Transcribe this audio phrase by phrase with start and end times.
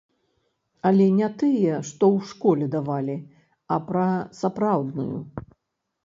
[0.89, 3.17] Але не тыя, што ў школе давалі,
[3.75, 4.05] а пра
[4.39, 5.15] сапраўдную.